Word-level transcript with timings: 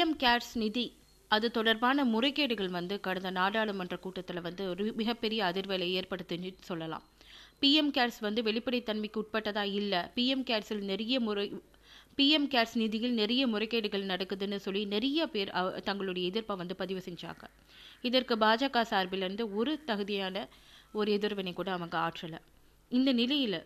PM 0.00 0.20
CARES 0.22 0.52
நிதி. 0.54 0.84
அது 1.30 1.46
தொடர்பான 1.50 2.04
முறைகேடுகள் 2.04 2.70
வந்து 2.76 2.94
கடந்த 3.00 3.30
நாடாளுமன்ற 3.30 3.96
கூட்டத்தில் 3.96 4.40
வந்து 4.40 4.62
ஒரு 4.68 4.84
மிகப்பெரிய 5.00 5.40
அதிர்வலை 5.48 5.88
ஏற்படுத்துன்னு 5.98 6.50
சொல்லலாம். 6.68 7.02
பிஎம் 7.62 7.90
கேர்ஸ் 7.96 8.18
வந்து 8.20 8.40
வெளிப்படைத்தன்மைக்கு 8.42 9.20
உட்பட்டதா 9.22 9.64
இல்லை 9.80 9.98
பிஎம் 10.16 10.44
கேர்ஸில் 10.50 10.80
நிறைய 10.90 11.20
முறை 11.26 11.44
பிஎம் 12.18 12.48
கேர்ஸ் 12.54 12.74
நிதியில் 12.82 13.18
நிறைய 13.20 13.42
முறைகேடுகள் 13.46 14.06
நடக்குதுன்னு 14.12 14.60
சொல்லி 14.66 14.84
நிறைய 14.94 15.26
பேர் 15.34 15.52
தங்களுடைய 15.88 16.28
எதிர்ப்பை 16.28 16.56
வந்து 16.62 16.76
பதிவு 16.76 17.02
செஞ்சாங்க. 17.08 17.44
இதற்கு 18.08 18.36
பாஜக 18.44 18.84
சார்பிலிருந்து 18.92 19.46
ஒரு 19.60 19.74
தகுதியான 19.90 20.46
ஒரு 20.92 21.10
எதிர்வினை 21.18 21.52
கூட 21.52 21.70
அவங்க 21.72 21.98
ஆற்றலை. 22.06 22.40
இந்த 22.88 23.12
நிலையில் 23.20 23.60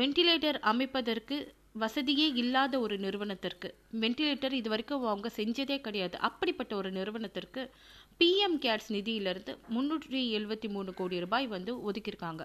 வெண்டிலேட்டர் 0.00 0.60
அமைப்பதற்கு 0.72 1.38
வசதியே 1.76 2.26
இல்லாத 2.34 2.80
ஒரு 2.80 2.98
நிறுவனத்திற்கு. 2.98 3.74
வென்டிலேட்டர் 4.00 4.52
இது 4.52 4.68
வரைக்கும் 4.68 5.06
அவங்க 5.06 5.30
செஞ்சதே 5.36 5.80
கிடையாது. 5.80 6.18
அப்படிப்பட்ட 6.18 6.76
ஒரு 6.76 6.90
நிறுவனத்திற்கு 6.90 7.70
பிஎம் 8.18 8.58
கேர்ஸ் 8.60 8.88
நிதியிலிருந்து 8.88 9.52
முந்நூற்றி 9.74 10.20
எழுபத்தி 10.38 10.68
மூணு 10.68 10.94
கோடி 10.94 11.18
ரூபாய் 11.18 11.46
வந்து 11.46 11.90
ஒதுக்கியிருக்காங்க. 11.90 12.44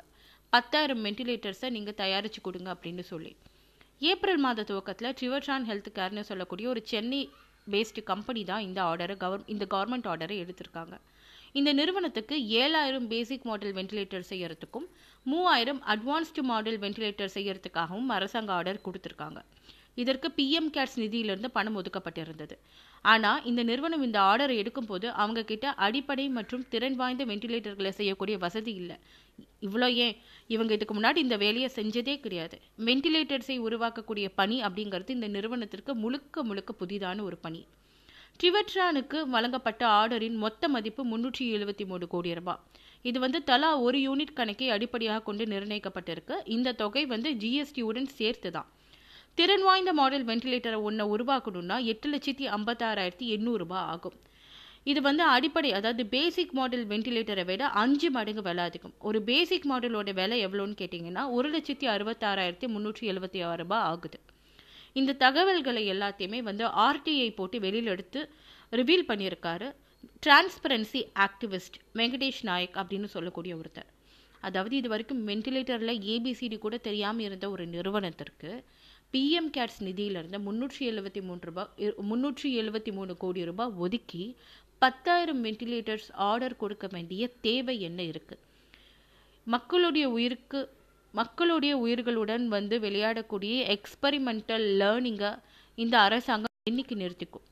பத்தாயிரம் 0.50 1.06
வென்டிலேட்டர்ஸை 1.06 1.70
நீங்கள் 1.70 1.94
தயாரித்து 1.94 2.42
கொடுங்க 2.42 2.74
அப்படின்னு 2.74 3.00
சொல்லி. 3.00 3.36
ஏப்ரல் 4.00 4.38
மாத 4.38 4.64
துவக்கத்தில் 4.64 5.14
ட்ரிவர்ட்ரான் 5.22 5.68
ஹெல்த் 5.70 5.92
கேர்னு 5.96 6.20
சொல்லக்கூடிய 6.22 6.70
ஒரு 6.70 6.82
சென்னை 6.84 7.30
பேஸ்டு 7.74 8.04
கம்பெனி 8.12 8.44
தான் 8.52 8.66
இந்த 8.68 8.80
ஆர்டரை 8.90 9.16
கவர் 9.24 9.44
இந்த 9.54 9.66
கவர்மெண்ட் 9.74 10.10
ஆர்டரை 10.14 10.38
எடுத்திருக்காங்க. 10.44 10.96
இந்த 11.60 11.70
நிறுவனத்துக்கு 11.74 12.36
ஏழாயிரம் 12.64 13.08
பேசிக் 13.14 13.46
மாடல் 13.50 13.74
வென்டிலேட்டர் 13.74 14.26
செய்யறதுக்கும் 14.32 14.88
மூவாயிரம் 15.26 15.82
அட்வான்ஸ்டு 15.94 16.44
மாடல் 16.52 16.80
வென்டிலேட்டர் 16.80 17.36
செய்யறதுக்காகவும் 17.38 18.12
அரசாங்க 18.18 18.52
ஆர்டர் 18.54 18.86
கொடுத்துருக்காங்க. 18.88 19.40
இதற்கு 19.98 20.28
பிஎம் 20.38 20.70
கேர்ஸ் 20.76 20.98
நிதியிலிருந்து 21.02 21.50
பணம் 21.58 21.78
ஒதுக்கப்பட்டிருந்தது. 21.80 22.56
ஆனால் 23.06 23.44
இந்த 23.50 23.62
நிறுவனம் 23.64 24.04
இந்த 24.08 24.18
ஆர்டரை 24.30 24.56
எடுக்கும்போது 24.62 25.08
அவங்க 25.22 25.42
கிட்ட 25.52 25.74
அடிப்படை 25.86 26.26
மற்றும் 26.38 26.64
திறன் 26.74 26.98
வாய்ந்த 27.02 27.26
வென்டிலேட்டர்களை 27.32 27.92
செய்யக்கூடிய 28.00 28.38
வசதி 28.46 28.74
இல்லை. 28.82 28.98
இவ்வளோ 29.68 29.88
ஏன்? 30.06 30.16
இவங்க 30.56 30.74
இதுக்கு 30.78 30.96
முன்னாடி 31.00 31.20
இந்த 31.26 31.38
வேலையை 31.46 31.70
செஞ்சதே 31.76 32.16
கிடையாது. 32.20 32.58
வென்டிலேட்டர்ஸை 32.88 33.58
உருவாக்கக்கூடிய 33.68 34.28
பணி 34.40 34.58
அப்படிங்கிறது 34.68 35.16
இந்த 35.18 35.30
நிறுவனத்திற்கு 35.36 35.94
முழுக்க 36.04 36.44
முழுக்க 36.50 36.74
புதிதான 36.82 37.24
ஒரு 37.30 37.40
பணி. 37.46 37.62
ட்ரிவட்ரானுக்கு 38.40 39.20
வழங்கப்பட்ட 39.36 39.84
ஆர்டரின் 40.00 40.38
மொத்த 40.44 40.68
மதிப்பு 40.76 41.04
முன்னூற்றி 41.12 41.46
எழுபத்தி 41.56 41.86
மூணு 41.86 42.06
கோடி 42.08 42.34
ரூபாய் 42.40 42.62
இது 43.10 43.18
வந்து 43.24 43.40
தலா 43.50 43.70
ஒரு 43.86 43.98
யூனிட் 44.06 44.38
கணக்கை 44.38 44.68
அடிப்படையாக 44.76 45.24
கொண்டு 45.28 45.44
நிர்ணயிக்கப்பட்டிருக்கு. 45.46 46.36
இந்த 46.56 46.76
தொகை 46.82 47.04
வந்து 47.14 47.30
ஜிஎஸ்டியுடன் 47.42 48.10
சேர்த்து 48.20 48.50
தான் 48.52 48.70
திறன் 49.40 49.62
வாய்ந்த 49.62 49.92
மாடல் 49.98 50.24
வென்டிலேட்டரை 50.26 50.78
ஒன்றை 50.88 51.04
உருவாக்கணும்னா 51.14 51.76
எட்டு 51.92 52.08
லட்சத்தி 52.14 52.46
ஐம்பத்தாறாயிரத்தி 52.56 53.26
எண்ணூறுரூபா 53.36 53.78
ஆகும். 53.92 54.16
இது 54.84 55.02
வந்து 55.02 55.24
அடிப்படை 55.24 55.70
அதாவது 55.78 56.04
பேசிக் 56.06 56.52
மாடல் 56.58 56.84
வென்டிலேட்டரை 56.88 57.46
விட 57.46 57.64
அஞ்சு 57.82 58.12
மடங்கு 58.16 58.42
விலை 58.42 58.64
அதிகம். 58.64 58.94
ஒரு 59.00 59.20
பேசிக் 59.30 59.68
மாடலோட 59.72 60.14
விலை 60.14 60.40
எவ்வளோன்னு 60.48 60.76
கேட்டிங்கன்னா 60.82 61.24
ஒரு 61.38 61.50
லட்சத்தி 61.56 61.88
அறுபத்தாறாயிரத்தி 61.94 62.70
முந்நூற்றி 62.74 63.06
எழுபத்தி 63.12 63.46
ஆறு 63.50 63.58
ரூபாய் 63.64 63.86
ஆகுது. 63.92 64.20
இந்த 64.94 65.16
தகவல்களை 65.24 65.84
எல்லாத்தையுமே 65.94 66.42
வந்து 66.50 66.66
ஆர்டிஐ 66.88 67.30
போட்டு 67.40 67.60
வெளியில் 67.68 67.92
எடுத்து 67.96 68.22
ரிவீல் 68.72 69.08
பண்ணியிருக்காரு 69.12 69.70
டிரான்ஸ்பரன்சி 70.26 71.04
ஆக்டிவிஸ்ட் 71.28 71.80
வெங்கடேஷ் 72.02 72.44
நாயக் 72.50 72.78
அப்படின்னு 72.82 73.10
சொல்லக்கூடிய 73.16 73.56
ஒருத்தர். 73.56 73.90
அதாவது 74.48 74.76
இது 74.82 74.90
வரைக்கும் 74.90 75.24
வென்டிலேட்டரில் 75.28 75.96
ஏபிசிடி 76.14 76.58
கூட 76.58 76.76
தெரியாமல் 76.90 77.26
இருந்த 77.26 77.46
ஒரு 77.50 77.64
நிறுவனத்திற்கு 77.68 78.52
பிஎம் 79.14 79.52
கேர்ஸ் 79.56 79.80
நிதியிலிருந்து 79.88 80.40
முந்நூற்றி 80.40 80.82
எழுபத்தி 80.90 81.22
மூன்று 81.28 81.48
ரூபாய் 81.50 81.94
முந்நூற்றி 82.10 82.50
எழுபத்தி 82.62 82.92
மூணு 82.92 83.14
கோடி 83.18 83.44
ரூபாய் 83.44 83.74
ஒதுக்கி 83.76 84.24
பத்தாயிரம் 84.82 85.42
வென்டிலேட்டர்ஸ் 85.46 86.10
ஆர்டர் 86.28 86.56
கொடுக்க 86.58 86.88
வேண்டிய 86.92 87.32
தேவை 87.42 87.76
என்ன 87.80 88.02
இருக்குது 88.04 88.44
மக்களுடைய 89.48 90.06
உயிருக்கு 90.10 90.62
மக்களுடைய 91.14 91.74
உயிர்களுடன் 91.78 92.46
வந்து 92.48 92.76
விளையாடக்கூடிய 92.80 93.54
எக்ஸ்பெரிமெண்டல் 93.76 94.68
லேர்னிங்கை 94.82 95.32
இந்த 95.78 95.96
அரசாங்கம் 96.00 96.56
இன்னைக்கு 96.64 96.96
நிறுத்திக்கும். 96.96 97.46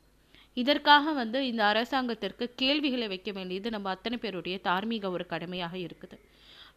இதற்காக 0.56 1.12
வந்து 1.12 1.38
இந்த 1.46 1.62
அரசாங்கத்திற்கு 1.64 2.44
கேள்விகளை 2.62 3.06
வைக்க 3.08 3.30
வேண்டியது 3.32 3.68
நம்ம 3.70 3.90
அத்தனை 3.90 4.16
பேருடைய 4.18 4.56
தார்மீக 4.68 5.10
ஒரு 5.10 5.26
கடமையாக 5.26 5.74
இருக்குது. 5.78 6.16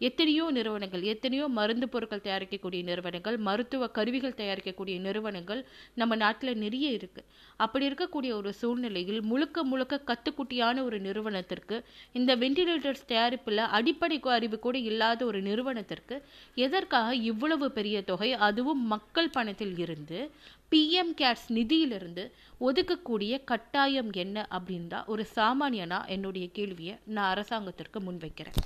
எத்தனையோ 0.08 0.52
நிறுவனங்கள் 0.52 1.02
எத்தனையோ 1.02 1.48
மருந்து 1.48 1.90
பொருட்கள் 1.90 2.24
தயாரிக்கக்கூடிய 2.24 2.84
நிறுவனங்கள் 2.84 3.38
மருத்துவ 3.38 3.88
கருவிகள் 3.88 4.38
தயாரிக்கக்கூடிய 4.38 5.00
நிறுவனங்கள் 5.00 5.66
நம்ம 5.94 6.16
நாட்டில் 6.16 6.58
நிறைய 6.58 6.90
இருக்கு. 6.90 7.24
அப்படி 7.56 7.88
இருக்கக்கூடிய 7.90 8.32
ஒரு 8.40 8.54
சூழ்நிலையில் 8.54 9.22
முழுக்க 9.22 9.64
முழுக்க 9.64 10.02
கத்துக்குட்டியான 10.10 10.84
ஒரு 10.84 11.00
நிறுவனத்திற்கு 11.00 11.84
இந்த 12.12 12.36
வென்டிலேட்டர்ஸ் 12.36 13.06
தயாரிப்பில் 13.08 13.58
அடிப்படை 13.58 14.20
அறிவு 14.24 14.60
கூட 14.60 14.78
இல்லாத 14.78 15.26
ஒரு 15.26 15.42
நிறுவனத்திற்கு 15.42 16.24
எதற்காக 16.56 17.16
இவ்வளவு 17.16 17.72
பெரிய 17.72 18.02
தொகை? 18.02 18.34
அதுவும் 18.34 18.84
மக்கள் 18.86 19.30
பணத்தில் 19.30 19.78
இருந்து 19.78 20.32
பிஎம் 20.72 21.14
கேர்ஸ் 21.22 21.48
நிதியிலிருந்து 21.50 22.24
ஒதுக்கக்கூடிய 22.62 23.44
கட்டாயம் 23.44 24.12
என்ன 24.12 24.48
அப்படின்னு 24.58 25.06
ஒரு 25.06 25.26
சாமானியனா 25.36 26.00
என்னுடைய 26.08 26.48
கேள்வியை 26.52 26.96
நான் 27.06 27.32
அரசாங்கத்திற்கு 27.32 28.00
முன்வைக்கிறேன். 28.00 28.60